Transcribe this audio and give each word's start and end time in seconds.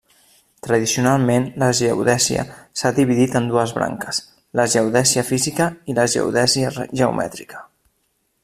Tradicionalment 0.67 1.45
la 1.63 1.67
geodèsia 1.79 2.45
s'ha 2.81 2.93
dividit 3.01 3.37
en 3.41 3.51
dues 3.51 3.75
branques, 3.77 4.23
la 4.61 4.67
geodèsia 4.77 5.27
física 5.31 5.71
i 5.93 6.01
la 6.01 6.11
geodèsia 6.17 6.75
geomètrica. 6.83 7.67